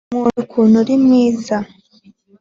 [0.09, 1.57] nkunda ukuntu uri mwiza.